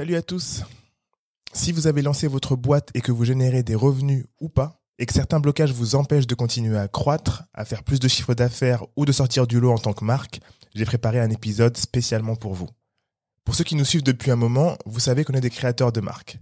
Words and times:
Salut 0.00 0.16
à 0.16 0.22
tous. 0.22 0.62
Si 1.52 1.72
vous 1.72 1.86
avez 1.86 2.00
lancé 2.00 2.26
votre 2.26 2.56
boîte 2.56 2.88
et 2.94 3.02
que 3.02 3.12
vous 3.12 3.26
générez 3.26 3.62
des 3.62 3.74
revenus 3.74 4.24
ou 4.40 4.48
pas, 4.48 4.80
et 4.98 5.04
que 5.04 5.12
certains 5.12 5.40
blocages 5.40 5.74
vous 5.74 5.94
empêchent 5.94 6.26
de 6.26 6.34
continuer 6.34 6.78
à 6.78 6.88
croître, 6.88 7.42
à 7.52 7.66
faire 7.66 7.84
plus 7.84 8.00
de 8.00 8.08
chiffre 8.08 8.32
d'affaires 8.32 8.82
ou 8.96 9.04
de 9.04 9.12
sortir 9.12 9.46
du 9.46 9.60
lot 9.60 9.72
en 9.72 9.76
tant 9.76 9.92
que 9.92 10.06
marque, 10.06 10.40
j'ai 10.74 10.86
préparé 10.86 11.20
un 11.20 11.28
épisode 11.28 11.76
spécialement 11.76 12.34
pour 12.34 12.54
vous. 12.54 12.70
Pour 13.44 13.54
ceux 13.54 13.62
qui 13.62 13.74
nous 13.74 13.84
suivent 13.84 14.02
depuis 14.02 14.30
un 14.30 14.36
moment, 14.36 14.78
vous 14.86 15.00
savez 15.00 15.22
qu'on 15.22 15.34
est 15.34 15.42
des 15.42 15.50
créateurs 15.50 15.92
de 15.92 16.00
marques. 16.00 16.38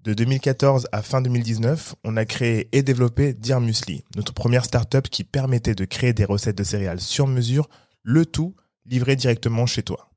De 0.00 0.12
2014 0.12 0.88
à 0.92 1.00
fin 1.00 1.22
2019, 1.22 1.94
on 2.04 2.18
a 2.18 2.26
créé 2.26 2.68
et 2.72 2.82
développé 2.82 3.32
Dear 3.32 3.62
Musli, 3.62 4.04
notre 4.16 4.34
première 4.34 4.66
startup 4.66 5.08
qui 5.08 5.24
permettait 5.24 5.74
de 5.74 5.86
créer 5.86 6.12
des 6.12 6.26
recettes 6.26 6.58
de 6.58 6.62
céréales 6.62 7.00
sur 7.00 7.26
mesure, 7.26 7.70
le 8.02 8.26
tout 8.26 8.54
livré 8.84 9.16
directement 9.16 9.64
chez 9.64 9.82
toi. 9.82 10.07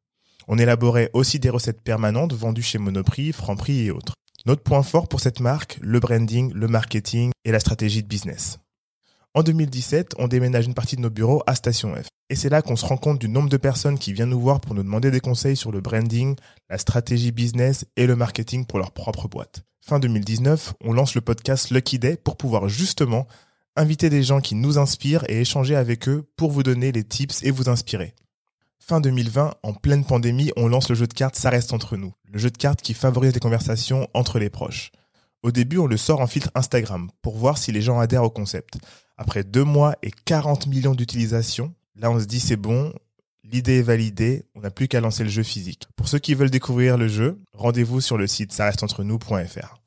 On 0.53 0.57
élaborait 0.57 1.09
aussi 1.13 1.39
des 1.39 1.49
recettes 1.49 1.79
permanentes 1.79 2.33
vendues 2.33 2.61
chez 2.61 2.77
Monoprix, 2.77 3.31
Franprix 3.31 3.85
et 3.85 3.91
autres. 3.91 4.15
Notre 4.45 4.61
point 4.61 4.83
fort 4.83 5.07
pour 5.07 5.21
cette 5.21 5.39
marque, 5.39 5.79
le 5.81 6.01
branding, 6.01 6.51
le 6.53 6.67
marketing 6.67 7.31
et 7.45 7.53
la 7.53 7.61
stratégie 7.61 8.03
de 8.03 8.07
business. 8.09 8.59
En 9.33 9.43
2017, 9.43 10.15
on 10.17 10.27
déménage 10.27 10.65
une 10.65 10.73
partie 10.73 10.97
de 10.97 11.01
nos 11.01 11.09
bureaux 11.09 11.41
à 11.47 11.55
Station 11.55 11.95
F. 11.95 12.07
Et 12.29 12.35
c'est 12.35 12.49
là 12.49 12.61
qu'on 12.61 12.75
se 12.75 12.85
rend 12.85 12.97
compte 12.97 13.19
du 13.19 13.29
nombre 13.29 13.47
de 13.47 13.55
personnes 13.55 13.97
qui 13.97 14.11
viennent 14.11 14.31
nous 14.31 14.41
voir 14.41 14.59
pour 14.59 14.75
nous 14.75 14.83
demander 14.83 15.09
des 15.09 15.21
conseils 15.21 15.55
sur 15.55 15.71
le 15.71 15.79
branding, 15.79 16.35
la 16.69 16.77
stratégie 16.77 17.31
business 17.31 17.85
et 17.95 18.05
le 18.05 18.17
marketing 18.17 18.65
pour 18.65 18.79
leur 18.79 18.91
propre 18.91 19.29
boîte. 19.29 19.63
Fin 19.79 19.99
2019, 19.99 20.73
on 20.83 20.91
lance 20.91 21.15
le 21.15 21.21
podcast 21.21 21.69
Lucky 21.69 21.97
Day 21.97 22.17
pour 22.17 22.35
pouvoir 22.35 22.67
justement 22.67 23.25
inviter 23.77 24.09
des 24.09 24.21
gens 24.21 24.41
qui 24.41 24.55
nous 24.55 24.77
inspirent 24.77 25.23
et 25.29 25.39
échanger 25.39 25.77
avec 25.77 26.09
eux 26.09 26.29
pour 26.35 26.51
vous 26.51 26.63
donner 26.63 26.91
les 26.91 27.05
tips 27.05 27.41
et 27.43 27.51
vous 27.51 27.69
inspirer. 27.69 28.15
Fin 28.83 28.99
2020, 28.99 29.53
en 29.61 29.73
pleine 29.73 30.03
pandémie, 30.03 30.51
on 30.57 30.67
lance 30.67 30.89
le 30.89 30.95
jeu 30.95 31.05
de 31.05 31.13
cartes 31.13 31.35
Ça 31.35 31.51
reste 31.51 31.71
entre 31.71 31.97
nous, 31.97 32.13
le 32.25 32.39
jeu 32.39 32.49
de 32.49 32.57
cartes 32.57 32.81
qui 32.81 32.95
favorise 32.95 33.31
les 33.31 33.39
conversations 33.39 34.07
entre 34.15 34.39
les 34.39 34.49
proches. 34.49 34.91
Au 35.43 35.51
début, 35.51 35.77
on 35.77 35.85
le 35.85 35.97
sort 35.97 36.19
en 36.19 36.25
filtre 36.25 36.49
Instagram 36.55 37.11
pour 37.21 37.37
voir 37.37 37.59
si 37.59 37.71
les 37.71 37.83
gens 37.83 37.99
adhèrent 37.99 38.23
au 38.23 38.31
concept. 38.31 38.79
Après 39.17 39.43
deux 39.43 39.63
mois 39.63 39.95
et 40.01 40.09
40 40.09 40.65
millions 40.65 40.95
d'utilisations, 40.95 41.75
là 41.95 42.09
on 42.09 42.19
se 42.19 42.25
dit 42.25 42.39
c'est 42.39 42.55
bon, 42.55 42.91
l'idée 43.43 43.79
est 43.79 43.83
validée, 43.83 44.45
on 44.55 44.61
n'a 44.61 44.71
plus 44.71 44.87
qu'à 44.87 44.99
lancer 44.99 45.23
le 45.23 45.29
jeu 45.29 45.43
physique. 45.43 45.87
Pour 45.95 46.07
ceux 46.07 46.19
qui 46.19 46.33
veulent 46.33 46.49
découvrir 46.49 46.97
le 46.97 47.07
jeu, 47.07 47.39
rendez-vous 47.53 48.01
sur 48.01 48.17
le 48.17 48.25
site 48.25 48.59
nous.fr. 48.99 49.77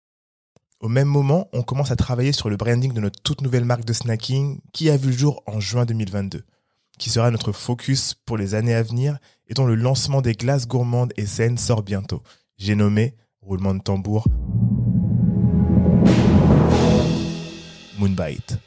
Au 0.79 0.89
même 0.89 1.09
moment, 1.09 1.49
on 1.53 1.63
commence 1.63 1.91
à 1.91 1.97
travailler 1.97 2.33
sur 2.33 2.49
le 2.49 2.57
branding 2.57 2.93
de 2.93 3.01
notre 3.01 3.21
toute 3.23 3.41
nouvelle 3.41 3.65
marque 3.65 3.85
de 3.85 3.93
snacking 3.93 4.61
qui 4.73 4.89
a 4.89 4.97
vu 4.97 5.11
le 5.11 5.17
jour 5.17 5.43
en 5.47 5.59
juin 5.59 5.85
2022, 5.85 6.45
qui 6.99 7.11
sera 7.11 7.31
notre 7.31 7.53
focus 7.53 8.15
pour 8.27 8.37
les 8.37 8.55
années 8.55 8.75
à 8.75 8.83
venir 8.83 9.19
et 9.47 9.55
dont 9.55 9.67
le 9.67 9.75
lancement 9.75 10.23
des 10.23 10.35
glaces 10.35 10.67
gourmandes 10.67 11.13
et 11.17 11.27
saines 11.27 11.59
sort 11.59 11.83
bientôt. 11.83 12.23
J'ai 12.57 12.75
nommé, 12.75 13.15
roulement 13.41 13.75
de 13.75 13.81
tambour, 13.81 14.27
Moonbite. 17.99 18.59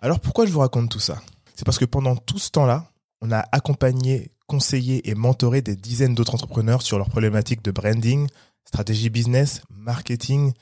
Alors 0.00 0.20
pourquoi 0.20 0.46
je 0.46 0.52
vous 0.52 0.60
raconte 0.60 0.90
tout 0.90 1.00
ça? 1.00 1.20
C'est 1.54 1.64
parce 1.64 1.78
que 1.78 1.84
pendant 1.84 2.16
tout 2.16 2.38
ce 2.38 2.50
temps-là, 2.50 2.90
on 3.20 3.32
a 3.32 3.44
accompagné, 3.52 4.30
conseillé 4.46 5.08
et 5.10 5.14
mentoré 5.14 5.60
des 5.60 5.76
dizaines 5.76 6.14
d'autres 6.14 6.34
entrepreneurs 6.34 6.82
sur 6.82 6.98
leurs 6.98 7.10
problématiques 7.10 7.62
de 7.62 7.70
branding, 7.70 8.28
stratégie 8.64 9.10
business, 9.10 9.62
marketing, 9.70 10.52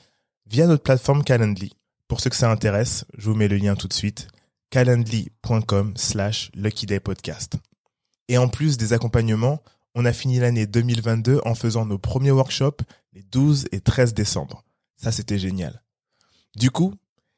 via 0.47 0.65
notre 0.65 0.83
plateforme 0.83 1.23
Calendly. 1.23 1.73
Pour 2.07 2.19
ceux 2.19 2.29
que 2.29 2.35
ça 2.35 2.49
intéresse, 2.49 3.05
je 3.17 3.29
vous 3.29 3.35
mets 3.35 3.47
le 3.47 3.57
lien 3.57 3.75
tout 3.75 3.87
de 3.87 3.93
suite, 3.93 4.29
calendly.com 4.69 5.93
slash 5.95 6.51
luckydaypodcast. 6.55 7.57
Et 8.27 8.37
en 8.37 8.47
plus 8.47 8.77
des 8.77 8.93
accompagnements, 8.93 9.61
on 9.95 10.05
a 10.05 10.13
fini 10.13 10.39
l'année 10.39 10.67
2022 10.67 11.41
en 11.45 11.55
faisant 11.55 11.85
nos 11.85 11.97
premiers 11.97 12.31
workshops 12.31 12.83
les 13.13 13.23
12 13.23 13.65
et 13.71 13.79
13 13.79 14.13
décembre. 14.13 14.63
Ça, 14.95 15.11
c'était 15.11 15.39
génial. 15.39 15.81
Du 16.55 16.71
coup, 16.71 16.93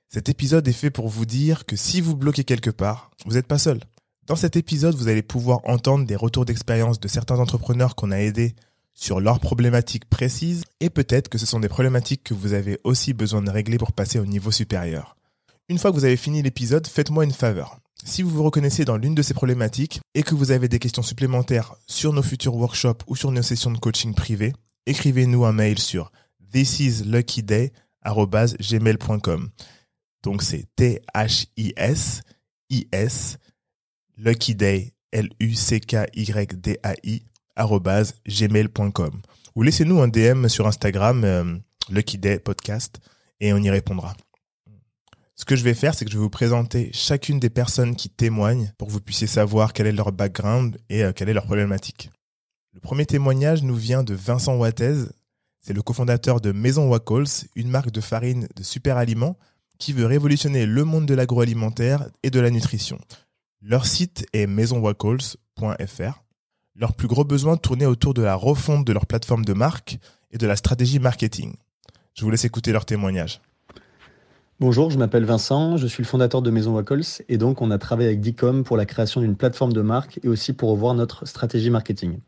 cet 0.07 0.29
épisode 0.29 0.67
est 0.67 0.73
fait 0.73 0.89
pour 0.89 1.07
vous 1.07 1.25
dire 1.25 1.65
que 1.65 1.75
si 1.75 2.01
vous 2.01 2.15
bloquez 2.15 2.43
quelque 2.43 2.69
part, 2.69 3.11
vous 3.25 3.33
n'êtes 3.33 3.47
pas 3.47 3.59
seul. 3.59 3.79
Dans 4.25 4.35
cet 4.35 4.55
épisode, 4.55 4.95
vous 4.95 5.07
allez 5.07 5.21
pouvoir 5.21 5.61
entendre 5.65 6.05
des 6.05 6.15
retours 6.15 6.45
d'expérience 6.45 6.99
de 6.99 7.07
certains 7.07 7.39
entrepreneurs 7.39 7.95
qu'on 7.95 8.11
a 8.11 8.17
aidés 8.17 8.55
sur 8.93 9.21
leurs 9.21 9.39
problématiques 9.39 10.09
précises 10.09 10.65
et 10.79 10.89
peut-être 10.89 11.29
que 11.29 11.37
ce 11.37 11.45
sont 11.45 11.59
des 11.59 11.69
problématiques 11.69 12.23
que 12.23 12.33
vous 12.33 12.53
avez 12.53 12.79
aussi 12.83 13.13
besoin 13.13 13.41
de 13.41 13.49
régler 13.49 13.77
pour 13.77 13.93
passer 13.93 14.19
au 14.19 14.25
niveau 14.25 14.51
supérieur. 14.51 15.15
Une 15.69 15.77
fois 15.77 15.91
que 15.91 15.95
vous 15.95 16.05
avez 16.05 16.17
fini 16.17 16.41
l'épisode, 16.41 16.87
faites-moi 16.87 17.23
une 17.25 17.31
faveur. 17.31 17.77
Si 18.03 18.23
vous 18.23 18.31
vous 18.31 18.41
reconnaissez 18.41 18.85
dans 18.85 18.97
l'une 18.97 19.13
de 19.13 19.21
ces 19.21 19.35
problématiques 19.35 20.01
et 20.15 20.23
que 20.23 20.33
vous 20.33 20.49
avez 20.49 20.67
des 20.67 20.79
questions 20.79 21.03
supplémentaires 21.03 21.75
sur 21.85 22.11
nos 22.11 22.23
futurs 22.23 22.55
workshops 22.55 23.03
ou 23.05 23.15
sur 23.15 23.31
nos 23.31 23.43
sessions 23.43 23.69
de 23.69 23.77
coaching 23.77 24.15
privées, 24.15 24.53
écrivez-nous 24.87 25.45
un 25.45 25.51
mail 25.51 25.77
sur 25.77 26.11
thisisluckyday@gmail.com. 26.51 29.49
Donc 30.23 30.41
c'est 30.41 30.65
T-H-I-S-I-S, 30.75 31.37
Lucky 34.17 34.55
Day, 34.55 34.95
L-U-C-K-Y-D-A-I, 35.11 37.23
gmail.com. 38.27 39.21
Ou 39.55 39.61
laissez-nous 39.61 40.01
un 40.01 40.07
DM 40.07 40.47
sur 40.47 40.65
Instagram, 40.65 41.23
euh, 41.23 41.55
Lucky 41.91 42.17
Day 42.17 42.39
Podcast, 42.39 42.99
et 43.39 43.53
on 43.53 43.59
y 43.59 43.69
répondra. 43.69 44.15
Ce 45.39 45.45
que 45.45 45.55
je 45.55 45.63
vais 45.63 45.73
faire, 45.73 45.95
c'est 45.95 46.03
que 46.03 46.11
je 46.11 46.17
vais 46.17 46.21
vous 46.21 46.29
présenter 46.29 46.91
chacune 46.93 47.39
des 47.39 47.49
personnes 47.49 47.95
qui 47.95 48.09
témoignent 48.09 48.73
pour 48.77 48.89
que 48.89 48.91
vous 48.91 48.99
puissiez 48.99 49.25
savoir 49.25 49.71
quel 49.71 49.87
est 49.87 49.93
leur 49.93 50.11
background 50.11 50.77
et 50.89 51.01
euh, 51.01 51.13
quelle 51.13 51.29
est 51.29 51.33
leur 51.33 51.45
problématique. 51.45 52.09
Le 52.73 52.81
premier 52.81 53.05
témoignage 53.05 53.63
nous 53.63 53.77
vient 53.77 54.03
de 54.03 54.13
Vincent 54.13 54.57
Wattez. 54.57 55.05
C'est 55.61 55.71
le 55.71 55.81
cofondateur 55.81 56.41
de 56.41 56.51
Maison 56.51 56.89
Wacols, 56.89 57.29
une 57.55 57.69
marque 57.69 57.91
de 57.91 58.01
farine 58.01 58.49
de 58.53 58.63
super 58.63 58.97
aliments 58.97 59.37
qui 59.77 59.93
veut 59.93 60.05
révolutionner 60.05 60.65
le 60.65 60.83
monde 60.83 61.05
de 61.05 61.13
l'agroalimentaire 61.13 62.09
et 62.21 62.31
de 62.31 62.41
la 62.41 62.49
nutrition. 62.49 62.99
Leur 63.61 63.85
site 63.85 64.25
est 64.33 64.45
maisonwacols.fr. 64.45 66.23
Leurs 66.75 66.93
plus 66.95 67.07
gros 67.07 67.23
besoins 67.23 67.55
tournaient 67.55 67.85
autour 67.85 68.13
de 68.13 68.23
la 68.23 68.35
refonte 68.35 68.85
de 68.85 68.91
leur 68.91 69.05
plateforme 69.05 69.45
de 69.45 69.53
marque 69.53 69.99
et 70.31 70.37
de 70.37 70.47
la 70.47 70.57
stratégie 70.57 70.99
marketing. 70.99 71.55
Je 72.13 72.25
vous 72.25 72.29
laisse 72.29 72.43
écouter 72.43 72.73
leur 72.73 72.85
témoignage. 72.85 73.39
Bonjour, 74.61 74.91
je 74.91 74.97
m'appelle 74.97 75.23
Vincent, 75.23 75.77
je 75.77 75.87
suis 75.87 76.03
le 76.03 76.07
fondateur 76.07 76.41
de 76.41 76.51
Maison 76.51 76.75
Wacols 76.75 77.05
et 77.29 77.37
donc 77.37 77.61
on 77.61 77.71
a 77.71 77.77
travaillé 77.77 78.09
avec 78.09 78.19
Dicom 78.19 78.65
pour 78.65 78.75
la 78.75 78.85
création 78.85 79.21
d'une 79.21 79.37
plateforme 79.37 79.71
de 79.71 79.79
marque 79.79 80.19
et 80.21 80.27
aussi 80.27 80.51
pour 80.51 80.69
revoir 80.69 80.93
notre 80.95 81.25
stratégie 81.25 81.69
marketing. 81.69 82.19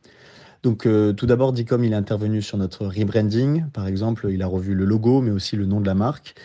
Donc 0.63 0.85
euh, 0.85 1.11
tout 1.11 1.25
d'abord, 1.25 1.51
Dicom 1.51 1.83
il 1.83 1.91
est 1.91 1.97
intervenu 1.97 2.41
sur 2.41 2.57
notre 2.57 2.85
rebranding, 2.85 3.65
par 3.73 3.85
exemple, 3.85 4.29
il 4.31 4.43
a 4.43 4.47
revu 4.47 4.75
le 4.75 4.85
logo 4.85 5.19
mais 5.19 5.31
aussi 5.31 5.57
le 5.57 5.65
nom 5.65 5.81
de 5.81 5.85
la 5.85 5.93
marque 5.93 6.35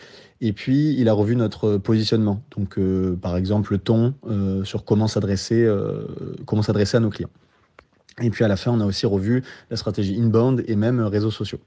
et 0.40 0.52
puis, 0.52 0.94
il 0.98 1.08
a 1.08 1.14
revu 1.14 1.34
notre 1.34 1.78
positionnement. 1.78 2.42
Donc, 2.54 2.78
euh, 2.78 3.16
par 3.16 3.38
exemple, 3.38 3.72
le 3.72 3.78
ton 3.78 4.12
euh, 4.28 4.64
sur 4.64 4.84
comment 4.84 5.06
s'adresser, 5.06 5.66
comment 6.44 6.60
s'adresser 6.60 6.98
à 6.98 7.00
nos 7.00 7.08
clients. 7.08 7.30
Et 8.20 8.28
puis, 8.28 8.44
à 8.44 8.48
la 8.48 8.56
fin, 8.56 8.70
on 8.70 8.80
a 8.80 8.84
aussi 8.84 9.06
revu 9.06 9.44
la 9.70 9.76
stratégie 9.78 10.20
inbound 10.20 10.62
et 10.66 10.76
même 10.76 11.00
réseaux 11.00 11.30
sociaux. 11.30 11.60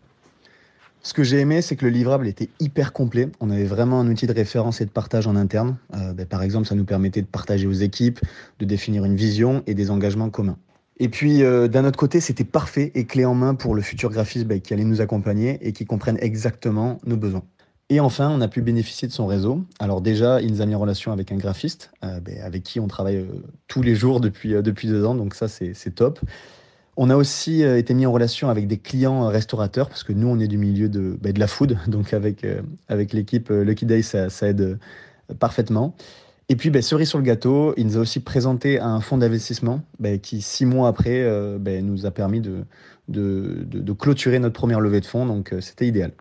Ce 1.01 1.13
que 1.13 1.23
j'ai 1.23 1.39
aimé, 1.39 1.61
c'est 1.61 1.75
que 1.75 1.85
le 1.85 1.91
livrable 1.91 2.27
était 2.27 2.49
hyper 2.59 2.93
complet. 2.93 3.29
On 3.39 3.49
avait 3.49 3.65
vraiment 3.65 3.99
un 4.01 4.07
outil 4.09 4.27
de 4.27 4.33
référence 4.33 4.81
et 4.81 4.85
de 4.85 4.89
partage 4.89 5.27
en 5.27 5.35
interne. 5.35 5.77
Ben, 5.91 6.25
par 6.25 6.43
exemple, 6.43 6.67
ça 6.67 6.75
nous 6.75 6.83
permettait 6.83 7.21
de 7.21 7.27
partager 7.27 7.67
aux 7.67 7.71
équipes, 7.71 8.19
de 8.59 8.65
définir 8.65 9.05
une 9.05 9.15
vision 9.15 9.63
et 9.65 9.73
des 9.73 9.91
engagements 9.91 10.29
communs. 10.29 10.57
Et 10.99 11.07
puis, 11.07 11.39
d'un 11.39 11.85
autre 11.85 11.97
côté, 11.97 12.19
c'était 12.19 12.43
parfait 12.43 12.91
et 12.95 13.05
clé 13.05 13.23
en 13.23 13.33
main 13.33 13.55
pour 13.55 13.75
le 13.75 13.81
futur 13.81 14.09
graphiste 14.09 14.45
ben, 14.45 14.59
qui 14.59 14.73
allait 14.73 14.83
nous 14.83 14.99
accompagner 14.99 15.57
et 15.61 15.71
qui 15.71 15.85
comprenne 15.85 16.17
exactement 16.19 16.99
nos 17.05 17.15
besoins. 17.15 17.43
Et 17.91 17.99
enfin, 17.99 18.29
on 18.29 18.39
a 18.41 18.47
pu 18.47 18.61
bénéficier 18.61 19.07
de 19.07 19.13
son 19.13 19.25
réseau. 19.25 19.63
Alors 19.79 20.01
déjà, 20.01 20.41
il 20.41 20.51
nous 20.51 20.61
a 20.61 20.65
mis 20.67 20.75
en 20.75 20.79
relation 20.79 21.11
avec 21.11 21.31
un 21.31 21.37
graphiste, 21.37 21.91
euh, 22.03 22.19
ben, 22.19 22.39
avec 22.41 22.61
qui 22.61 22.79
on 22.79 22.87
travaille 22.87 23.17
euh, 23.17 23.43
tous 23.67 23.81
les 23.81 23.95
jours 23.95 24.19
depuis, 24.19 24.53
euh, 24.53 24.61
depuis 24.61 24.87
deux 24.87 25.03
ans, 25.05 25.15
donc 25.15 25.33
ça 25.33 25.47
c'est 25.47 25.95
top. 25.95 26.19
On 27.01 27.09
a 27.09 27.15
aussi 27.15 27.61
été 27.63 27.93
mis 27.93 28.05
en 28.05 28.11
relation 28.11 28.49
avec 28.49 28.67
des 28.67 28.77
clients 28.77 29.27
restaurateurs, 29.27 29.87
parce 29.87 30.03
que 30.03 30.11
nous 30.11 30.27
on 30.27 30.37
est 30.37 30.49
du 30.49 30.57
milieu 30.57 30.89
de, 30.89 31.17
ben, 31.21 31.31
de 31.31 31.39
la 31.39 31.47
food, 31.47 31.77
donc 31.87 32.13
avec, 32.13 32.45
avec 32.89 33.13
l'équipe 33.13 33.49
Lucky 33.49 33.85
Day, 33.85 34.01
ça, 34.01 34.27
aide 34.41 34.77
parfaitement. 35.39 35.95
Et 36.49 36.57
puis, 36.57 36.71
ben, 36.71 36.81
cerise 36.81 37.07
sur 37.07 37.17
le 37.17 37.23
gâteau, 37.23 37.73
il 37.77 37.85
nous 37.85 37.97
a 37.97 38.01
aussi 38.01 38.19
présenté 38.19 38.79
un 38.79 38.99
fonds 38.99 39.17
d'investissement 39.17 39.81
qui, 40.21 40.41
six 40.41 40.65
mois 40.65 40.89
après, 40.89 41.25
nous 41.81 42.05
a 42.05 42.11
permis 42.11 42.41
de, 42.41 42.65
de, 43.07 43.93
clôturer 43.93 44.39
notre 44.39 44.55
première 44.55 44.81
levée 44.81 44.99
de 44.99 45.05
fonds, 45.05 45.25
donc 45.25 45.55
c'était 45.61 45.87
idéal. 45.87 46.11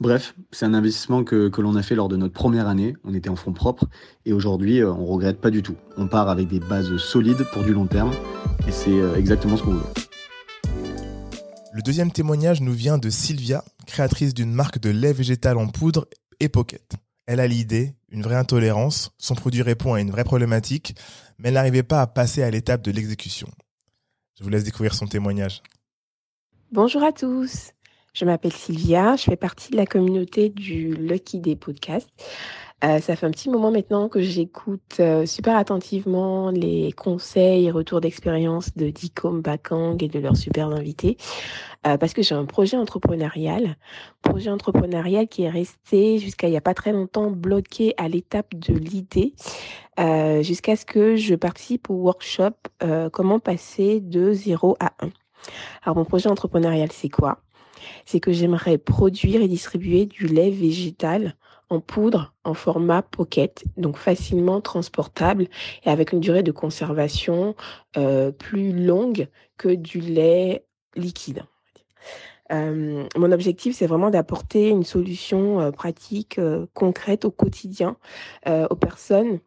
Bref, 0.00 0.34
c'est 0.50 0.64
un 0.64 0.72
investissement 0.72 1.24
que, 1.24 1.50
l'on 1.60 1.76
a 1.76 1.82
fait 1.82 1.94
lors 1.94 2.08
de 2.08 2.16
notre 2.16 2.32
première 2.32 2.68
année. 2.68 2.96
On 3.04 3.12
était 3.12 3.28
en 3.28 3.36
fonds 3.36 3.52
propres 3.52 3.84
et 4.24 4.32
aujourd'hui, 4.32 4.80
euh, 4.80 4.90
on 4.90 5.04
regrette 5.04 5.42
pas 5.42 5.50
du 5.50 5.62
tout. 5.62 5.76
On 5.98 6.08
part 6.08 6.30
avec 6.30 6.48
des 6.48 6.58
bases 6.58 6.96
solides 6.96 7.44
pour 7.52 7.62
du 7.62 7.74
long 7.74 7.86
terme 7.86 8.12
et 8.66 8.72
c'est 8.72 8.98
euh, 8.98 9.14
exactement 9.16 9.58
ce 9.58 9.62
qu'on 9.62 9.72
veut. 9.72 10.09
Le 11.80 11.82
deuxième 11.82 12.12
témoignage 12.12 12.60
nous 12.60 12.74
vient 12.74 12.98
de 12.98 13.08
Sylvia, 13.08 13.64
créatrice 13.86 14.34
d'une 14.34 14.52
marque 14.52 14.78
de 14.80 14.90
lait 14.90 15.14
végétal 15.14 15.56
en 15.56 15.66
poudre 15.66 16.06
et 16.38 16.50
pocket. 16.50 16.92
Elle 17.24 17.40
a 17.40 17.46
l'idée, 17.46 17.94
une 18.10 18.20
vraie 18.20 18.36
intolérance, 18.36 19.12
son 19.16 19.34
produit 19.34 19.62
répond 19.62 19.94
à 19.94 20.00
une 20.02 20.10
vraie 20.10 20.24
problématique, 20.24 20.94
mais 21.38 21.48
elle 21.48 21.54
n'arrivait 21.54 21.82
pas 21.82 22.02
à 22.02 22.06
passer 22.06 22.42
à 22.42 22.50
l'étape 22.50 22.82
de 22.82 22.90
l'exécution. 22.90 23.48
Je 24.38 24.44
vous 24.44 24.50
laisse 24.50 24.64
découvrir 24.64 24.92
son 24.92 25.06
témoignage. 25.06 25.62
Bonjour 26.70 27.02
à 27.02 27.12
tous. 27.12 27.70
Je 28.12 28.26
m'appelle 28.26 28.52
Sylvia, 28.52 29.16
je 29.16 29.22
fais 29.22 29.36
partie 29.36 29.70
de 29.70 29.78
la 29.78 29.86
communauté 29.86 30.50
du 30.50 30.92
Lucky 30.94 31.40
Day 31.40 31.56
Podcast. 31.56 32.10
Euh, 32.82 32.98
ça 32.98 33.14
fait 33.14 33.26
un 33.26 33.30
petit 33.30 33.50
moment 33.50 33.70
maintenant 33.70 34.08
que 34.08 34.22
j'écoute 34.22 34.96
euh, 35.00 35.26
super 35.26 35.56
attentivement 35.56 36.50
les 36.50 36.92
conseils 36.92 37.66
et 37.66 37.70
retours 37.70 38.00
d'expérience 38.00 38.74
de 38.74 38.88
Dicom 38.88 39.42
Bakang 39.42 40.02
et 40.02 40.08
de 40.08 40.18
leurs 40.18 40.36
super 40.36 40.68
invités 40.68 41.18
euh, 41.86 41.98
parce 41.98 42.14
que 42.14 42.22
j'ai 42.22 42.34
un 42.34 42.46
projet 42.46 42.78
entrepreneurial, 42.78 43.76
projet 44.22 44.48
entrepreneurial 44.48 45.28
qui 45.28 45.42
est 45.42 45.50
resté 45.50 46.18
jusqu'à 46.18 46.48
il 46.48 46.52
n'y 46.52 46.56
a 46.56 46.62
pas 46.62 46.72
très 46.72 46.92
longtemps 46.92 47.30
bloqué 47.30 47.92
à 47.98 48.08
l'étape 48.08 48.54
de 48.54 48.72
l'idée 48.72 49.34
jusqu'à 50.42 50.76
ce 50.76 50.86
que 50.86 51.16
je 51.16 51.34
participe 51.34 51.90
au 51.90 51.94
workshop 51.94 52.54
comment 53.12 53.38
passer 53.38 54.00
de 54.00 54.32
0 54.32 54.78
à 54.80 54.92
1. 55.00 55.10
Alors 55.82 55.96
mon 55.96 56.06
projet 56.06 56.30
entrepreneurial 56.30 56.90
c'est 56.90 57.10
quoi? 57.10 57.42
C'est 58.06 58.20
que 58.20 58.32
j'aimerais 58.32 58.78
produire 58.78 59.42
et 59.42 59.48
distribuer 59.48 60.06
du 60.06 60.26
lait 60.26 60.50
végétal 60.50 61.34
en 61.70 61.80
poudre 61.80 62.34
en 62.44 62.52
format 62.52 63.02
pocket, 63.02 63.64
donc 63.76 63.96
facilement 63.96 64.60
transportable 64.60 65.46
et 65.84 65.88
avec 65.88 66.12
une 66.12 66.20
durée 66.20 66.42
de 66.42 66.52
conservation 66.52 67.54
euh, 67.96 68.32
plus 68.32 68.72
longue 68.72 69.28
que 69.56 69.68
du 69.68 70.00
lait 70.00 70.64
liquide. 70.96 71.44
Euh, 72.52 73.04
mon 73.16 73.30
objectif, 73.30 73.76
c'est 73.76 73.86
vraiment 73.86 74.10
d'apporter 74.10 74.68
une 74.68 74.82
solution 74.82 75.60
euh, 75.60 75.70
pratique, 75.70 76.40
concrète 76.74 77.24
au 77.24 77.30
quotidien 77.30 77.96
aux 78.46 78.76
personnes 78.76 79.38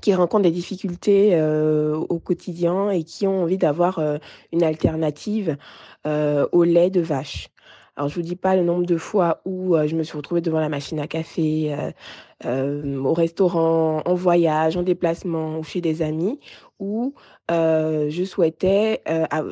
qui 0.00 0.14
rencontrent 0.14 0.44
des 0.44 0.50
difficultés 0.50 1.38
au 1.38 2.18
quotidien 2.18 2.90
et 2.90 3.04
qui 3.04 3.26
ont 3.26 3.42
envie 3.42 3.58
d'avoir 3.58 4.00
une 4.50 4.62
alternative 4.62 5.58
au 6.06 6.64
lait 6.64 6.88
de 6.88 7.00
vache. 7.02 7.50
Alors, 7.96 8.08
je 8.08 8.14
vous 8.14 8.22
dis 8.22 8.36
pas 8.36 8.56
le 8.56 8.62
nombre 8.64 8.86
de 8.86 8.96
fois 8.96 9.42
où 9.44 9.76
euh, 9.76 9.86
je 9.86 9.94
me 9.96 10.02
suis 10.02 10.16
retrouvée 10.16 10.40
devant 10.40 10.60
la 10.60 10.70
machine 10.70 10.98
à 10.98 11.06
café, 11.06 11.74
euh, 11.74 11.90
euh, 12.46 12.96
au 13.02 13.12
restaurant, 13.12 14.02
en 14.06 14.14
voyage, 14.14 14.78
en 14.78 14.82
déplacement 14.82 15.58
ou 15.58 15.62
chez 15.62 15.82
des 15.82 16.00
amis, 16.00 16.40
où 16.78 17.14
je 17.50 18.24
souhaitais 18.24 19.02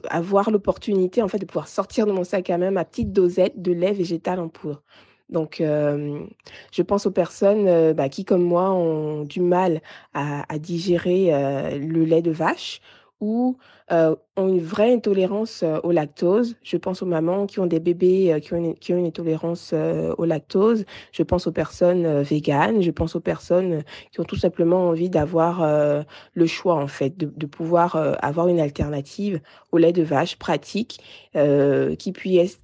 avoir 0.08 0.50
l'opportunité 0.50 1.22
en 1.22 1.28
fait 1.28 1.38
de 1.38 1.44
pouvoir 1.44 1.68
sortir 1.68 2.06
de 2.06 2.12
mon 2.12 2.24
sac 2.24 2.48
à 2.48 2.56
main 2.56 2.70
ma 2.70 2.86
petite 2.86 3.12
dosette 3.12 3.60
de 3.60 3.72
lait 3.72 3.92
végétal 3.92 4.40
en 4.40 4.48
poudre. 4.48 4.82
Donc, 5.28 5.56
je 5.60 6.82
pense 6.82 7.06
aux 7.06 7.10
personnes 7.10 7.92
bah, 7.92 8.08
qui, 8.08 8.24
comme 8.24 8.42
moi, 8.42 8.72
ont 8.72 9.24
du 9.24 9.42
mal 9.42 9.82
à, 10.14 10.50
à 10.52 10.58
digérer 10.58 11.30
le 11.78 12.04
lait 12.04 12.22
de 12.22 12.30
vache 12.30 12.80
ou 13.20 13.56
euh, 13.92 14.14
ont 14.36 14.48
une 14.48 14.60
vraie 14.60 14.92
intolérance 14.92 15.64
au 15.82 15.92
lactose. 15.92 16.56
Je 16.62 16.76
pense 16.76 17.02
aux 17.02 17.06
mamans 17.06 17.46
qui 17.46 17.60
ont 17.60 17.66
des 17.66 17.80
bébés 17.80 18.38
qui, 18.42 18.54
ont 18.54 18.74
une, 18.88 19.06
intolérance 19.06 19.74
au 20.16 20.24
lactose. 20.24 20.84
Je 21.12 21.22
pense 21.22 21.46
aux 21.46 21.52
personnes 21.52 22.22
véganes. 22.22 22.80
Je 22.80 22.90
pense 22.90 23.16
aux 23.16 23.20
personnes 23.20 23.82
qui 24.12 24.20
ont 24.20 24.24
tout 24.24 24.36
simplement 24.36 24.88
envie 24.88 25.10
d'avoir 25.10 26.04
le 26.32 26.46
choix, 26.46 26.76
en 26.76 26.86
fait, 26.86 27.18
de, 27.18 27.46
pouvoir 27.46 27.96
avoir 28.22 28.48
une 28.48 28.60
alternative 28.60 29.40
au 29.72 29.78
lait 29.78 29.92
de 29.92 30.02
vache 30.02 30.36
pratique 30.36 31.00
qui 31.34 32.12
puisse, 32.12 32.58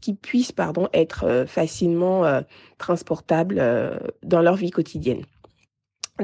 être 0.95 1.45
facilement 1.47 2.43
transportable 2.79 3.63
dans 4.23 4.41
leur 4.41 4.55
vie 4.55 4.71
quotidienne. 4.71 5.23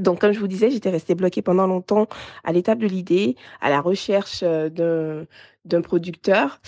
Donc, 0.00 0.20
comme 0.20 0.32
je 0.32 0.40
vous 0.40 0.48
disais, 0.48 0.70
j'étais 0.70 0.90
restée 0.90 1.14
bloquée 1.14 1.42
pendant 1.42 1.66
longtemps 1.66 2.06
à 2.44 2.52
l'étape 2.52 2.78
de 2.78 2.86
l'idée, 2.86 3.36
à 3.60 3.70
la 3.70 3.80
recherche 3.80 4.40
euh, 4.42 5.26
d'un 5.64 5.82
producteur. 5.82 6.60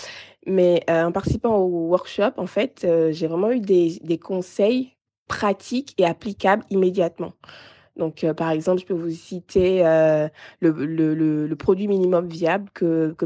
Mais 0.45 0.83
euh, 0.89 1.05
en 1.05 1.11
participant 1.11 1.55
au 1.55 1.87
workshop, 1.89 2.33
en 2.37 2.45
fait, 2.45 2.83
euh, 2.83 3.11
j'ai 3.11 3.27
vraiment 3.27 3.51
eu 3.51 3.59
des, 3.59 3.99
des 4.03 4.19
conseils 4.19 4.95
pratiques 5.27 5.95
et 5.97 6.05
applicables 6.05 6.63
immédiatement. 6.69 7.33
Donc, 7.97 8.23
euh, 8.23 8.33
par 8.33 8.51
exemple, 8.51 8.81
je 8.81 8.85
peux 8.85 8.93
vous 8.93 9.09
citer 9.09 9.85
euh, 9.85 10.27
le, 10.59 10.71
le, 10.71 11.13
le, 11.13 11.55
produit 11.55 11.87
minimum 11.87 12.27
viable 12.27 12.69
que, 12.73 13.15
que 13.17 13.25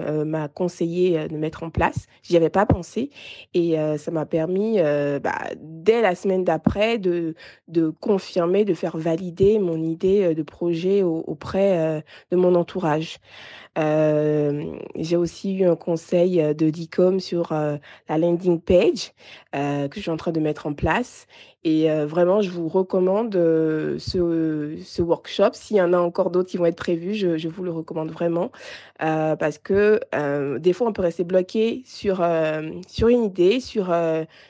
euh, 0.00 0.24
m'a 0.24 0.48
conseillé 0.48 1.28
de 1.28 1.36
mettre 1.36 1.62
en 1.62 1.70
place. 1.70 2.06
J'y 2.22 2.36
avais 2.36 2.50
pas 2.50 2.66
pensé 2.66 3.10
et 3.54 3.76
ça 3.98 4.10
m'a 4.10 4.26
permis, 4.26 4.78
bah, 5.22 5.38
dès 5.56 6.00
la 6.00 6.14
semaine 6.14 6.44
d'après, 6.44 6.98
de, 6.98 7.34
de 7.68 7.90
confirmer, 7.90 8.64
de 8.64 8.74
faire 8.74 8.96
valider 8.96 9.58
mon 9.58 9.82
idée 9.82 10.34
de 10.34 10.42
projet 10.42 11.02
auprès 11.02 12.02
de 12.30 12.36
mon 12.36 12.54
entourage. 12.54 13.18
Euh, 13.78 14.76
j'ai 14.96 15.16
aussi 15.16 15.54
eu 15.54 15.64
un 15.64 15.76
conseil 15.76 16.40
euh, 16.40 16.52
de 16.52 16.68
DICOM 16.68 17.20
sur 17.20 17.52
euh, 17.52 17.76
la 18.08 18.18
landing 18.18 18.60
page 18.60 19.12
que 19.52 19.94
je 19.94 20.00
suis 20.00 20.10
en 20.10 20.16
train 20.16 20.32
de 20.32 20.40
mettre 20.40 20.66
en 20.66 20.74
place. 20.74 21.26
Et 21.64 21.88
vraiment, 22.06 22.40
je 22.40 22.50
vous 22.50 22.68
recommande 22.68 23.32
ce, 23.34 24.78
ce, 24.82 25.02
workshop. 25.02 25.50
S'il 25.52 25.76
y 25.76 25.82
en 25.82 25.92
a 25.92 25.98
encore 25.98 26.30
d'autres 26.30 26.48
qui 26.48 26.56
vont 26.56 26.66
être 26.66 26.76
prévus, 26.76 27.14
je, 27.14 27.48
vous 27.48 27.62
le 27.64 27.72
recommande 27.72 28.10
vraiment. 28.10 28.52
parce 28.98 29.58
que 29.58 30.00
des 30.58 30.72
fois, 30.72 30.86
on 30.86 30.92
peut 30.92 31.02
rester 31.02 31.24
bloqué 31.24 31.82
sur, 31.84 32.24
sur 32.86 33.08
une 33.08 33.24
idée, 33.24 33.60
sur, 33.60 33.94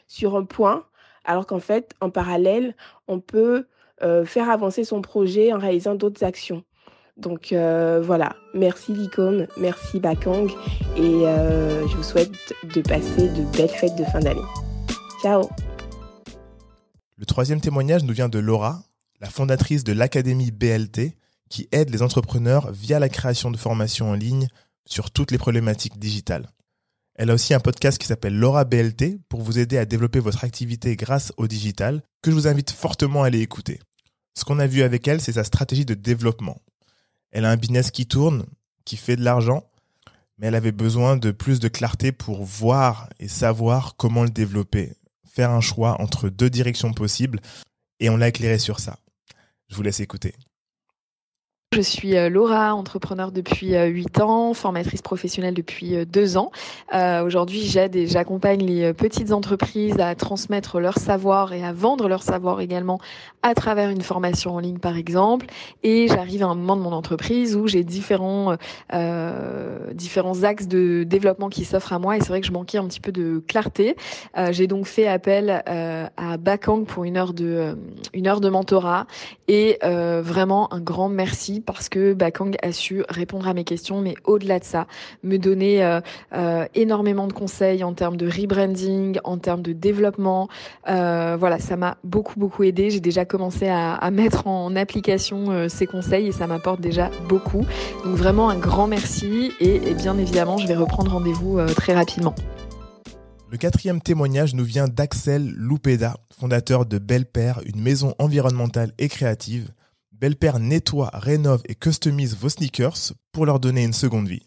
sur 0.06 0.36
un 0.36 0.44
point, 0.44 0.84
alors 1.24 1.46
qu'en 1.46 1.60
fait, 1.60 1.94
en 2.00 2.10
parallèle, 2.10 2.76
on 3.08 3.20
peut 3.20 3.66
faire 4.24 4.50
avancer 4.50 4.84
son 4.84 5.00
projet 5.00 5.52
en 5.52 5.58
réalisant 5.58 5.94
d'autres 5.94 6.24
actions. 6.24 6.62
Donc 7.18 7.52
euh, 7.52 8.00
voilà, 8.02 8.36
merci 8.54 8.94
Vicom, 8.94 9.46
merci 9.58 9.98
Bakang 9.98 10.48
et 10.96 11.26
euh, 11.26 11.86
je 11.88 11.96
vous 11.96 12.02
souhaite 12.02 12.30
de 12.74 12.80
passer 12.80 13.28
de 13.28 13.56
belles 13.56 13.68
fêtes 13.68 13.96
de 13.96 14.04
fin 14.04 14.20
d'année. 14.20 14.40
Ciao 15.20 15.48
Le 17.18 17.26
troisième 17.26 17.60
témoignage 17.60 18.04
nous 18.04 18.14
vient 18.14 18.30
de 18.30 18.38
Laura, 18.38 18.82
la 19.20 19.28
fondatrice 19.28 19.84
de 19.84 19.92
l'Académie 19.92 20.50
BLT, 20.50 21.18
qui 21.50 21.68
aide 21.72 21.90
les 21.90 22.02
entrepreneurs 22.02 22.72
via 22.72 22.98
la 22.98 23.10
création 23.10 23.50
de 23.50 23.56
formations 23.56 24.10
en 24.10 24.14
ligne 24.14 24.48
sur 24.86 25.10
toutes 25.10 25.30
les 25.30 25.38
problématiques 25.38 25.98
digitales. 25.98 26.48
Elle 27.14 27.30
a 27.30 27.34
aussi 27.34 27.52
un 27.52 27.60
podcast 27.60 27.98
qui 27.98 28.06
s'appelle 28.06 28.38
Laura 28.38 28.64
BLT 28.64 29.18
pour 29.28 29.42
vous 29.42 29.58
aider 29.58 29.76
à 29.76 29.84
développer 29.84 30.20
votre 30.20 30.44
activité 30.44 30.96
grâce 30.96 31.32
au 31.36 31.46
digital, 31.46 32.02
que 32.22 32.30
je 32.30 32.36
vous 32.36 32.48
invite 32.48 32.70
fortement 32.70 33.24
à 33.24 33.26
aller 33.26 33.40
écouter. 33.40 33.80
Ce 34.34 34.44
qu'on 34.44 34.60
a 34.60 34.66
vu 34.66 34.82
avec 34.82 35.06
elle, 35.08 35.20
c'est 35.20 35.32
sa 35.32 35.44
stratégie 35.44 35.84
de 35.84 35.94
développement 35.94 36.62
elle 37.30 37.44
a 37.44 37.50
un 37.50 37.56
business 37.56 37.90
qui 37.90 38.06
tourne, 38.06 38.44
qui 38.84 38.96
fait 38.96 39.16
de 39.16 39.24
l'argent, 39.24 39.64
mais 40.38 40.46
elle 40.46 40.54
avait 40.54 40.72
besoin 40.72 41.16
de 41.16 41.30
plus 41.30 41.60
de 41.60 41.68
clarté 41.68 42.12
pour 42.12 42.44
voir 42.44 43.08
et 43.18 43.28
savoir 43.28 43.96
comment 43.96 44.22
le 44.22 44.30
développer, 44.30 44.94
faire 45.38 45.52
un 45.52 45.60
choix 45.60 46.00
entre 46.00 46.28
deux 46.28 46.50
directions 46.50 46.92
possibles, 46.92 47.38
et 48.00 48.10
on 48.10 48.16
l'a 48.16 48.26
éclairé 48.26 48.58
sur 48.58 48.80
ça. 48.80 48.98
Je 49.68 49.76
vous 49.76 49.82
laisse 49.82 50.00
écouter. 50.00 50.34
Je 51.74 51.82
suis 51.82 52.16
euh, 52.16 52.30
Laura, 52.30 52.74
entrepreneur 52.74 53.30
depuis 53.30 53.76
8 53.76 54.20
euh, 54.20 54.22
ans, 54.22 54.54
formatrice 54.54 55.02
professionnelle 55.02 55.52
depuis 55.52 56.06
2 56.06 56.36
euh, 56.36 56.40
ans. 56.40 56.50
Euh, 56.94 57.22
Aujourd'hui, 57.22 57.60
j'aide 57.60 57.94
et 57.94 58.06
j'accompagne 58.06 58.64
les 58.64 58.94
petites 58.94 59.32
entreprises 59.32 60.00
à 60.00 60.14
transmettre 60.14 60.80
leur 60.80 60.96
savoir 60.96 61.52
et 61.52 61.62
à 61.62 61.74
vendre 61.74 62.08
leur 62.08 62.22
savoir 62.22 62.62
également 62.62 62.98
à 63.42 63.52
travers 63.52 63.90
une 63.90 64.00
formation 64.00 64.54
en 64.54 64.60
ligne, 64.60 64.78
par 64.78 64.96
exemple. 64.96 65.44
Et 65.82 66.08
j'arrive 66.08 66.42
à 66.42 66.46
un 66.46 66.54
moment 66.54 66.74
de 66.74 66.80
mon 66.80 66.92
entreprise 66.92 67.54
où 67.54 67.66
j'ai 67.66 67.84
différents 67.84 68.56
euh, 68.94 69.92
différents 69.92 70.44
axes 70.44 70.68
de 70.68 71.04
développement 71.04 71.50
qui 71.50 71.66
s'offrent 71.66 71.92
à 71.92 71.98
moi. 71.98 72.16
Et 72.16 72.20
c'est 72.20 72.30
vrai 72.30 72.40
que 72.40 72.46
je 72.46 72.52
manquais 72.52 72.78
un 72.78 72.86
petit 72.86 73.00
peu 73.00 73.12
de 73.12 73.42
clarté. 73.46 73.94
Euh, 74.38 74.52
j'ai 74.52 74.68
donc 74.68 74.86
fait 74.86 75.06
appel 75.06 75.62
à 75.66 76.36
Bakang 76.38 76.86
pour 76.86 77.04
une 77.04 77.18
heure 77.18 77.34
de 77.34 77.76
une 78.14 78.26
heure 78.26 78.40
de 78.40 78.48
mentorat 78.48 79.06
et 79.48 79.78
vraiment 79.82 80.72
un 80.72 80.80
grand 80.80 81.10
merci 81.10 81.57
parce 81.60 81.88
que 81.88 82.12
Bakang 82.12 82.56
a 82.62 82.72
su 82.72 83.02
répondre 83.08 83.48
à 83.48 83.54
mes 83.54 83.64
questions, 83.64 84.00
mais 84.00 84.14
au-delà 84.24 84.58
de 84.58 84.64
ça, 84.64 84.86
me 85.22 85.38
donner 85.38 85.84
euh, 85.84 86.00
euh, 86.34 86.66
énormément 86.74 87.26
de 87.26 87.32
conseils 87.32 87.84
en 87.84 87.94
termes 87.94 88.16
de 88.16 88.26
rebranding, 88.26 89.18
en 89.24 89.38
termes 89.38 89.62
de 89.62 89.72
développement. 89.72 90.48
Euh, 90.88 91.36
voilà, 91.38 91.58
ça 91.58 91.76
m'a 91.76 91.96
beaucoup 92.04 92.38
beaucoup 92.38 92.64
aidé. 92.64 92.90
J'ai 92.90 93.00
déjà 93.00 93.24
commencé 93.24 93.68
à, 93.68 93.98
mettre 94.10 94.46
en 94.46 94.74
application 94.74 95.68
ces 95.68 95.86
conseils 95.86 96.28
et 96.28 96.32
ça 96.32 96.46
m'apporte 96.46 96.80
déjà 96.80 97.10
beaucoup. 97.28 97.64
Donc 98.04 98.16
vraiment 98.16 98.48
un 98.48 98.58
grand 98.58 98.86
merci 98.86 99.52
et, 99.60 99.78
bien 99.94 100.16
évidemment, 100.16 100.56
je 100.56 100.66
vais 100.66 100.74
reprendre 100.74 101.12
rendez-vous 101.12 101.58
très 101.76 101.94
rapidement. 101.94 102.34
Le 103.50 103.56
quatrième 103.56 104.00
témoignage 104.00 104.54
nous 104.54 104.64
vient 104.64 104.88
d'Axel 104.88 105.52
Loupeda, 105.56 106.16
fondateur 106.38 106.86
de 106.86 106.98
Belle 106.98 107.26
Père, 107.26 107.60
une 107.64 107.80
maison 107.80 108.14
environnementale 108.18 108.92
et 108.98 109.08
créative 109.08 109.70
Belle-Père 110.20 110.58
nettoie, 110.58 111.10
rénove 111.12 111.62
et 111.68 111.76
customise 111.76 112.36
vos 112.36 112.48
sneakers 112.48 113.12
pour 113.30 113.46
leur 113.46 113.60
donner 113.60 113.84
une 113.84 113.92
seconde 113.92 114.26
vie. 114.26 114.42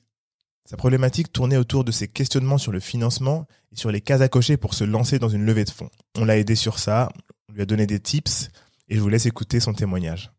Sa 0.66 0.76
problématique 0.76 1.32
tournait 1.32 1.56
autour 1.56 1.86
de 1.86 1.92
ses 1.92 2.10
questionnements 2.10 2.58
sur 2.58 2.74
le 2.74 2.82
financement 2.82 3.46
et 3.72 3.78
sur 3.78 3.90
les 3.90 4.02
cases 4.02 4.20
à 4.20 4.28
cocher 4.28 4.58
pour 4.58 4.74
se 4.74 4.84
lancer 4.84 5.18
dans 5.18 5.30
une 5.30 5.46
levée 5.46 5.64
de 5.64 5.70
fonds. 5.70 5.90
On 6.18 6.26
l'a 6.26 6.38
aidé 6.38 6.56
sur 6.56 6.78
ça, 6.78 7.08
on 7.50 7.54
lui 7.54 7.62
a 7.62 7.66
donné 7.66 7.88
des 7.88 8.02
tips 8.02 8.50
et 8.90 8.96
je 8.96 9.00
vous 9.00 9.08
laisse 9.08 9.26
écouter 9.26 9.62
son 9.62 9.72
témoignage. 9.72 10.34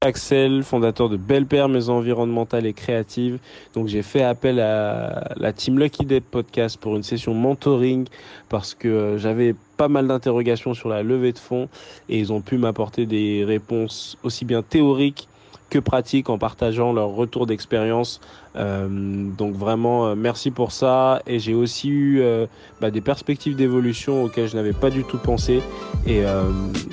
Axel, 0.00 0.64
fondateur 0.64 1.08
de 1.08 1.16
Belle 1.16 1.46
Père, 1.46 1.68
maison 1.68 1.94
environnementale 1.94 2.66
et 2.66 2.72
créative. 2.72 3.38
Donc 3.74 3.86
j'ai 3.86 4.02
fait 4.02 4.22
appel 4.22 4.58
à 4.58 5.34
la 5.36 5.52
team 5.52 5.78
Lucky 5.78 6.04
Day 6.04 6.20
Podcast 6.20 6.78
pour 6.80 6.96
une 6.96 7.04
session 7.04 7.32
mentoring 7.32 8.08
parce 8.48 8.74
que 8.74 8.88
euh, 8.88 9.18
j'avais 9.18 9.54
pas 9.78 9.88
mal 9.88 10.06
d'interrogations 10.08 10.74
sur 10.74 10.90
la 10.90 11.02
levée 11.02 11.32
de 11.32 11.38
fonds 11.38 11.68
et 12.10 12.18
ils 12.18 12.32
ont 12.32 12.42
pu 12.42 12.58
m'apporter 12.58 13.06
des 13.06 13.44
réponses 13.44 14.18
aussi 14.22 14.44
bien 14.44 14.62
théoriques 14.62 15.28
que 15.70 15.78
pratiques 15.78 16.28
en 16.30 16.38
partageant 16.38 16.92
leur 16.92 17.10
retour 17.10 17.46
d'expérience. 17.46 18.20
Euh, 18.56 18.88
donc 18.88 19.54
vraiment 19.54 20.08
euh, 20.08 20.14
merci 20.14 20.50
pour 20.50 20.72
ça 20.72 21.22
et 21.26 21.38
j'ai 21.38 21.54
aussi 21.54 21.88
eu 21.90 22.22
bah, 22.80 22.90
des 22.90 23.00
perspectives 23.00 23.56
d'évolution 23.56 24.24
auxquelles 24.24 24.48
je 24.48 24.56
n'avais 24.56 24.72
pas 24.72 24.90
du 24.90 25.04
tout 25.04 25.18
pensé 25.18 25.62
et 26.06 26.22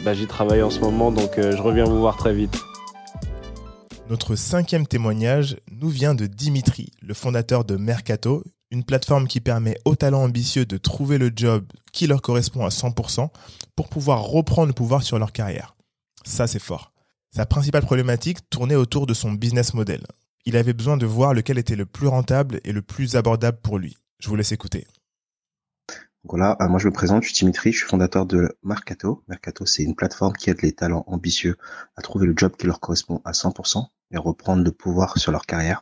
bah, 0.05 0.13
j'y 0.13 0.27
travaille 0.27 0.61
en 0.61 0.69
ce 0.69 0.79
moment 0.79 1.11
donc 1.11 1.31
je 1.37 1.61
reviens 1.61 1.85
vous 1.85 1.99
voir 1.99 2.15
très 2.15 2.33
vite. 2.33 2.57
Notre 4.07 4.35
cinquième 4.35 4.85
témoignage 4.85 5.57
nous 5.71 5.89
vient 5.89 6.13
de 6.13 6.27
Dimitri, 6.27 6.91
le 7.01 7.15
fondateur 7.15 7.65
de 7.65 7.75
Mercato, 7.75 8.43
une 8.75 8.83
plateforme 8.83 9.27
qui 9.27 9.39
permet 9.39 9.77
aux 9.85 9.95
talents 9.95 10.23
ambitieux 10.23 10.65
de 10.65 10.77
trouver 10.77 11.17
le 11.17 11.31
job 11.33 11.65
qui 11.93 12.07
leur 12.07 12.21
correspond 12.21 12.65
à 12.65 12.69
100% 12.69 13.29
pour 13.75 13.87
pouvoir 13.87 14.23
reprendre 14.23 14.67
le 14.67 14.73
pouvoir 14.73 15.01
sur 15.01 15.17
leur 15.17 15.31
carrière. 15.31 15.75
Ça, 16.25 16.45
c'est 16.45 16.59
fort. 16.59 16.91
Sa 17.33 17.45
principale 17.45 17.83
problématique 17.83 18.49
tournait 18.49 18.75
autour 18.75 19.07
de 19.07 19.13
son 19.13 19.31
business 19.31 19.73
model. 19.73 20.05
Il 20.45 20.57
avait 20.57 20.73
besoin 20.73 20.97
de 20.97 21.05
voir 21.05 21.33
lequel 21.33 21.57
était 21.57 21.75
le 21.75 21.85
plus 21.85 22.07
rentable 22.07 22.59
et 22.65 22.73
le 22.73 22.81
plus 22.81 23.15
abordable 23.15 23.59
pour 23.63 23.79
lui. 23.79 23.97
Je 24.19 24.27
vous 24.27 24.35
laisse 24.35 24.51
écouter. 24.51 24.85
Voilà, 26.23 26.57
euh, 26.61 26.67
moi 26.67 26.79
je 26.79 26.87
me 26.87 26.93
présente, 26.93 27.23
je 27.23 27.27
suis 27.29 27.37
Dimitri, 27.37 27.71
je 27.71 27.77
suis 27.77 27.87
fondateur 27.87 28.25
de 28.25 28.57
Mercato. 28.63 29.23
Mercato, 29.27 29.65
c'est 29.65 29.83
une 29.83 29.95
plateforme 29.95 30.33
qui 30.33 30.49
aide 30.49 30.61
les 30.63 30.73
talents 30.73 31.03
ambitieux 31.07 31.55
à 31.95 32.01
trouver 32.01 32.25
le 32.25 32.33
job 32.35 32.53
qui 32.57 32.67
leur 32.67 32.79
correspond 32.79 33.21
à 33.25 33.31
100% 33.31 33.85
et 34.11 34.17
reprendre 34.17 34.63
le 34.63 34.71
pouvoir 34.71 35.17
sur 35.17 35.31
leur 35.31 35.45
carrière. 35.45 35.81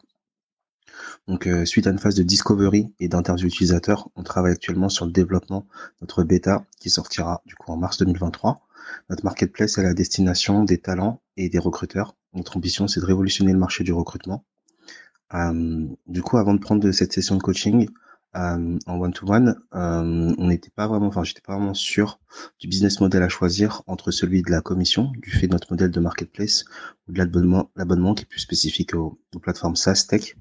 Donc 1.28 1.48
euh, 1.48 1.66
suite 1.66 1.88
à 1.88 1.92
une 1.92 2.00
phase 2.00 2.16
de 2.16 2.24
discovery 2.24 2.94
et 3.00 3.08
d'interview 3.08 3.48
utilisateur, 3.48 4.10
on 4.16 4.24
travaille 4.24 4.52
actuellement 4.54 4.90
sur 4.90 5.06
le 5.06 5.12
développement 5.12 5.62
de 5.62 5.98
notre 6.02 6.24
bêta 6.24 6.66
qui 6.80 6.90
sortira 6.90 7.42
du 7.46 7.56
coup 7.56 7.72
en 7.72 7.78
mars 7.78 7.98
2023. 7.98 8.62
Notre 9.10 9.24
marketplace 9.24 9.78
est 9.78 9.84
la 9.84 9.94
destination 9.94 10.64
des 10.64 10.80
talents 10.80 11.22
et 11.38 11.50
des 11.50 11.60
recruteurs. 11.60 12.16
Notre 12.34 12.58
ambition 12.58 12.88
c'est 12.88 13.00
de 13.00 13.06
révolutionner 13.06 13.54
le 13.54 13.60
marché 13.60 13.84
du 13.84 13.94
recrutement. 13.94 14.44
Euh, 15.34 15.88
du 16.08 16.22
coup, 16.22 16.38
avant 16.38 16.54
de 16.54 16.60
prendre 16.60 16.92
cette 16.92 17.14
session 17.14 17.36
de 17.36 17.42
coaching, 17.42 17.88
euh, 18.36 18.80
en 18.88 19.00
one-to-one, 19.00 19.56
euh, 19.76 20.34
on 20.38 20.48
n'était 20.48 20.72
pas 20.72 20.88
vraiment, 20.88 21.08
enfin, 21.08 21.24
j'étais 21.24 21.42
pas 21.42 21.56
vraiment 21.56 21.74
sûr 21.74 22.20
du 22.60 22.68
business 22.68 23.00
model 23.00 23.22
à 23.22 23.30
choisir 23.30 23.84
entre 23.86 24.12
celui 24.12 24.42
de 24.42 24.50
la 24.50 24.62
commission, 24.62 25.12
du 25.18 25.30
fait 25.30 25.48
de 25.48 25.52
notre 25.52 25.72
modèle 25.72 25.92
de 25.92 26.00
marketplace, 26.00 26.66
ou 27.08 27.14
de 27.14 27.20
l'abonnement, 27.20 27.70
l'abonnement 27.76 28.16
qui 28.16 28.24
est 28.24 28.28
plus 28.28 28.40
spécifique 28.40 28.96
aux, 28.96 29.20
aux 29.36 29.40
plateformes 29.40 29.76
SaaS 29.76 30.06
Tech. 30.08 30.36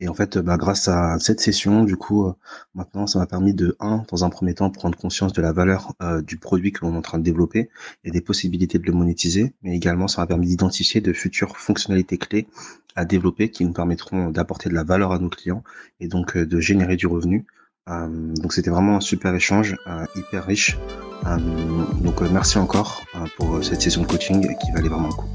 Et 0.00 0.08
en 0.08 0.14
fait, 0.14 0.38
bah, 0.38 0.56
grâce 0.56 0.88
à 0.88 1.18
cette 1.18 1.40
session, 1.40 1.84
du 1.84 1.96
coup, 1.96 2.26
euh, 2.26 2.32
maintenant, 2.74 3.06
ça 3.06 3.18
m'a 3.18 3.26
permis 3.26 3.52
de, 3.52 3.76
un, 3.80 4.02
dans 4.10 4.24
un 4.24 4.30
premier 4.30 4.54
temps, 4.54 4.70
prendre 4.70 4.96
conscience 4.96 5.34
de 5.34 5.42
la 5.42 5.52
valeur 5.52 5.92
euh, 6.02 6.22
du 6.22 6.38
produit 6.38 6.72
que 6.72 6.86
l'on 6.86 6.94
est 6.94 6.96
en 6.96 7.02
train 7.02 7.18
de 7.18 7.22
développer 7.22 7.68
et 8.04 8.10
des 8.10 8.22
possibilités 8.22 8.78
de 8.78 8.86
le 8.86 8.92
monétiser, 8.92 9.52
mais 9.62 9.76
également, 9.76 10.08
ça 10.08 10.22
m'a 10.22 10.26
permis 10.26 10.46
d'identifier 10.46 11.02
de 11.02 11.12
futures 11.12 11.58
fonctionnalités 11.58 12.16
clés 12.16 12.48
à 12.96 13.04
développer 13.04 13.50
qui 13.50 13.64
nous 13.64 13.74
permettront 13.74 14.30
d'apporter 14.30 14.70
de 14.70 14.74
la 14.74 14.84
valeur 14.84 15.12
à 15.12 15.18
nos 15.18 15.28
clients 15.28 15.62
et 16.00 16.08
donc 16.08 16.34
euh, 16.36 16.46
de 16.46 16.60
générer 16.60 16.96
du 16.96 17.06
revenu. 17.06 17.44
donc 17.86 18.52
c'était 18.52 18.70
vraiment 18.70 18.96
un 18.96 19.00
super 19.00 19.34
échange, 19.34 19.76
hyper 20.14 20.46
riche. 20.46 20.78
donc 22.02 22.20
merci 22.32 22.58
encore 22.58 23.02
pour 23.36 23.64
cette 23.64 23.80
session 23.82 24.02
de 24.02 24.06
coaching 24.06 24.40
qui 24.60 24.70
valait 24.72 24.88
vraiment 24.88 25.08
le 25.08 25.14
coup. 25.14 25.28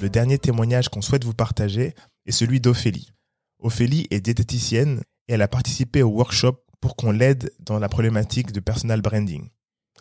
Le 0.00 0.08
dernier 0.08 0.38
témoignage 0.38 0.88
qu'on 0.88 1.02
souhaite 1.02 1.24
vous 1.24 1.34
partager 1.34 1.94
est 2.26 2.32
celui 2.32 2.60
d'Ophélie. 2.60 3.12
Ophélie 3.58 4.06
est 4.10 4.20
diététicienne 4.20 5.02
et 5.28 5.34
elle 5.34 5.42
a 5.42 5.48
participé 5.48 6.02
au 6.02 6.08
workshop 6.08 6.58
pour 6.80 6.96
qu'on 6.96 7.12
l'aide 7.12 7.50
dans 7.60 7.78
la 7.78 7.88
problématique 7.88 8.52
de 8.52 8.60
personal 8.60 9.00
branding. 9.00 9.48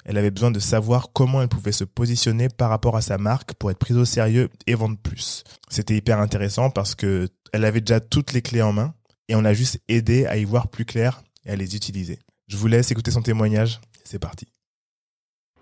Elle 0.05 0.17
avait 0.17 0.31
besoin 0.31 0.51
de 0.51 0.59
savoir 0.59 1.13
comment 1.13 1.41
elle 1.41 1.47
pouvait 1.47 1.71
se 1.71 1.85
positionner 1.85 2.49
par 2.49 2.69
rapport 2.69 2.97
à 2.97 3.01
sa 3.01 3.17
marque 3.17 3.53
pour 3.53 3.71
être 3.71 3.79
prise 3.79 3.97
au 3.97 4.05
sérieux 4.05 4.49
et 4.67 4.75
vendre 4.75 4.97
plus. 4.97 5.43
C'était 5.69 5.95
hyper 5.95 6.19
intéressant 6.19 6.69
parce 6.69 6.93
que 6.93 7.29
elle 7.53 7.65
avait 7.65 7.81
déjà 7.81 7.99
toutes 7.99 8.33
les 8.33 8.41
clés 8.41 8.61
en 8.61 8.73
main 8.73 8.93
et 9.29 9.35
on 9.35 9.41
l'a 9.41 9.53
juste 9.53 9.79
aidé 9.87 10.25
à 10.25 10.37
y 10.37 10.43
voir 10.43 10.67
plus 10.67 10.85
clair 10.85 11.23
et 11.45 11.51
à 11.51 11.55
les 11.55 11.75
utiliser. 11.75 12.19
Je 12.47 12.57
vous 12.57 12.67
laisse 12.67 12.91
écouter 12.91 13.11
son 13.11 13.21
témoignage. 13.21 13.79
C'est 14.03 14.19
parti. 14.19 14.47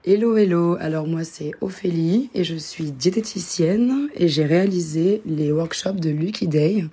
Hello, 0.03 0.36
hello. 0.36 0.77
Alors 0.79 1.05
moi 1.05 1.24
c'est 1.24 1.51
Ophélie 1.62 2.31
et 2.34 2.43
je 2.43 2.55
suis 2.55 2.91
diététicienne 2.91 4.10
et 4.15 4.27
j'ai 4.27 4.46
réalisé 4.46 5.22
les 5.27 5.51
workshops 5.51 6.00
de 6.00 6.10
Lucky 6.10 6.48
Day 6.48 6.86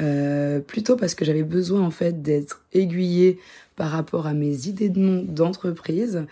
euh, 0.00 0.60
plutôt 0.60 0.94
parce 0.94 1.16
que 1.16 1.24
j'avais 1.24 1.42
besoin 1.42 1.80
en 1.80 1.90
fait 1.90 2.22
d'être 2.22 2.64
aiguillée 2.72 3.40
par 3.74 3.90
rapport 3.90 4.28
à 4.28 4.34
mes 4.34 4.68
idées 4.68 4.88
de 4.88 5.00
nom 5.00 5.24
d'entreprise 5.26 6.26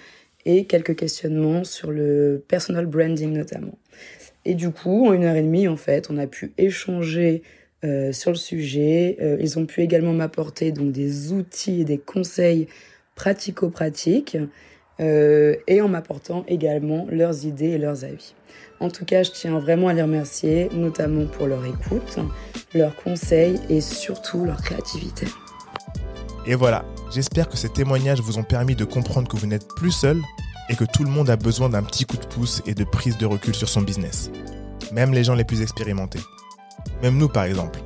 et 0.47 0.67
quelques 0.67 0.95
questionnements 0.95 1.65
sur 1.65 1.91
le 1.91 2.41
personal 2.47 2.87
branding 2.87 3.33
notamment. 3.33 3.77
Et 4.45 4.55
du 4.55 4.71
coup, 4.71 5.09
en 5.09 5.15
une 5.15 5.25
heure 5.25 5.35
et 5.35 5.43
demie, 5.43 5.67
en 5.67 5.77
fait, 5.77 6.09
on 6.09 6.19
a 6.19 6.29
pu 6.29 6.53
échanger 6.57 7.43
euh, 7.83 8.13
sur 8.13 8.31
le 8.31 8.37
sujet. 8.37 9.17
Euh, 9.21 9.39
ils 9.41 9.59
ont 9.59 9.67
pu 9.67 9.81
également 9.81 10.13
m'apporter 10.13 10.71
donc 10.71 10.93
des 10.93 11.33
outils 11.33 11.81
et 11.81 11.85
des 11.85 11.99
conseils 11.99 12.69
pratico-pratiques. 13.17 14.37
Euh, 15.01 15.57
et 15.67 15.81
en 15.81 15.89
m'apportant 15.89 16.45
également 16.49 17.07
leurs 17.11 17.47
idées 17.47 17.71
et 17.71 17.79
leurs 17.79 18.05
avis. 18.05 18.35
En 18.79 18.91
tout 18.91 19.05
cas, 19.05 19.23
je 19.23 19.31
tiens 19.31 19.59
vraiment 19.59 19.89
à 19.89 19.95
les 19.95 20.03
remercier, 20.03 20.69
notamment 20.75 21.27
pour 21.27 21.47
leur 21.47 21.65
écoute, 21.65 22.19
leurs 22.75 22.95
conseils 22.97 23.59
et 23.69 23.81
surtout 23.81 24.45
leur 24.45 24.61
créativité. 24.61 25.27
Et 26.47 26.55
voilà, 26.55 26.85
j'espère 27.15 27.49
que 27.49 27.57
ces 27.57 27.69
témoignages 27.69 28.21
vous 28.21 28.39
ont 28.39 28.43
permis 28.43 28.75
de 28.75 28.85
comprendre 28.85 29.29
que 29.29 29.37
vous 29.37 29.47
n'êtes 29.47 29.69
plus 29.77 29.93
seul 29.93 30.21
et 30.69 30.75
que 30.75 30.85
tout 30.85 31.05
le 31.05 31.11
monde 31.11 31.31
a 31.31 31.37
besoin 31.37 31.69
d'un 31.69 31.83
petit 31.83 32.05
coup 32.05 32.17
de 32.17 32.27
pouce 32.27 32.63
et 32.67 32.75
de 32.75 32.85
prise 32.85 33.17
de 33.17 33.27
recul 33.27 33.55
sur 33.55 33.69
son 33.69 33.83
business. 33.83 34.31
Même 34.93 35.13
les 35.13 35.25
gens 35.25 35.35
les 35.35 35.45
plus 35.45 35.63
expérimentés. 35.63 36.21
Même 37.03 37.17
nous 37.17 37.29
par 37.29 37.45
exemple. 37.45 37.79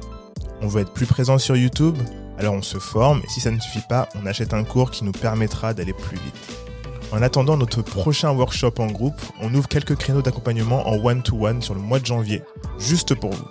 On 0.63 0.69
veut 0.69 0.81
être 0.81 0.93
plus 0.93 1.07
présent 1.07 1.37
sur 1.37 1.57
YouTube, 1.57 1.97
alors 2.39 2.55
on 2.55 2.63
se 2.63 2.79
forme 2.79 3.21
et 3.23 3.29
si 3.29 3.41
ça 3.41 3.51
ne 3.51 3.61
suffit 3.61 3.85
pas, 3.89 4.09
on 4.15 4.25
achète 4.25 4.55
un 4.55 4.65
cours 4.65 4.91
qui 4.91 5.05
nous 5.05 5.13
permettra 5.13 5.75
d'aller 5.75 5.93
plus 5.93 6.17
vite. 6.17 6.66
En 7.13 7.23
attendant 7.23 7.57
notre 7.57 7.83
prochain 7.83 8.33
workshop 8.33 8.75
en 8.79 8.87
groupe, 8.87 9.21
on 9.41 9.55
ouvre 9.55 9.69
quelques 9.69 9.97
créneaux 9.97 10.23
d'accompagnement 10.23 10.89
en 10.89 10.97
one-to-one 10.97 11.63
sur 11.63 11.75
le 11.75 11.81
mois 11.81 12.01
de 12.01 12.07
janvier, 12.07 12.43
juste 12.79 13.15
pour 13.15 13.31
vous. 13.31 13.47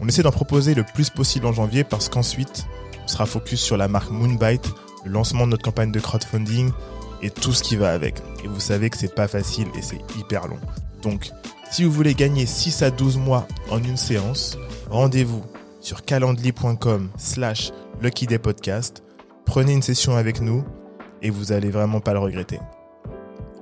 On 0.00 0.08
essaie 0.08 0.22
d'en 0.22 0.30
proposer 0.30 0.74
le 0.74 0.84
plus 0.84 1.10
possible 1.10 1.46
en 1.46 1.52
janvier 1.52 1.84
parce 1.84 2.08
qu'ensuite, 2.08 2.66
on 3.04 3.08
sera 3.08 3.24
focus 3.26 3.60
sur 3.60 3.76
la 3.76 3.88
marque 3.88 4.10
Moonbite, 4.10 4.70
le 5.04 5.10
lancement 5.10 5.46
de 5.46 5.52
notre 5.52 5.64
campagne 5.64 5.92
de 5.92 6.00
crowdfunding 6.00 6.70
et 7.22 7.30
tout 7.30 7.52
ce 7.52 7.62
qui 7.62 7.76
va 7.76 7.92
avec. 7.92 8.20
Et 8.44 8.48
vous 8.48 8.60
savez 8.60 8.90
que 8.90 8.98
c'est 8.98 9.14
pas 9.14 9.28
facile 9.28 9.68
et 9.76 9.82
c'est 9.82 10.00
hyper 10.18 10.46
long. 10.48 10.58
Donc, 11.02 11.30
si 11.70 11.84
vous 11.84 11.92
voulez 11.92 12.14
gagner 12.14 12.46
6 12.46 12.82
à 12.82 12.90
12 12.90 13.16
mois 13.16 13.46
en 13.70 13.82
une 13.82 13.96
séance, 13.96 14.58
rendez-vous 14.90 15.42
sur 15.80 16.04
calendly.com 16.04 17.10
slash 17.16 17.72
luckydaypodcast. 18.00 19.02
Prenez 19.46 19.72
une 19.72 19.82
session 19.82 20.16
avec 20.16 20.40
nous 20.40 20.64
et 21.22 21.30
vous 21.30 21.52
allez 21.52 21.70
vraiment 21.70 22.00
pas 22.00 22.12
le 22.12 22.18
regretter. 22.18 22.58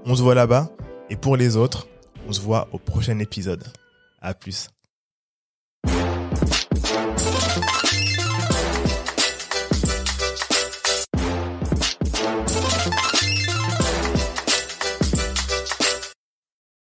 On 0.06 0.14
se 0.14 0.22
voit 0.22 0.34
là-bas. 0.34 0.70
Et 1.10 1.16
pour 1.16 1.36
les 1.36 1.56
autres, 1.56 1.86
on 2.26 2.32
se 2.32 2.40
voit 2.40 2.68
au 2.72 2.78
prochain 2.78 3.18
épisode. 3.18 3.64
À 4.20 4.34
plus. 4.34 4.68